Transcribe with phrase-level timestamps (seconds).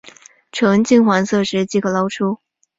[0.51, 2.39] 呈金黄色时即可捞出。